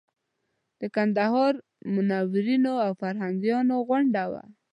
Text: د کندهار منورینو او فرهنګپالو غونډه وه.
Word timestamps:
د 0.79 0.81
کندهار 0.95 1.53
منورینو 1.93 2.73
او 2.85 2.91
فرهنګپالو 3.01 3.75
غونډه 3.89 4.23
وه. 4.31 4.43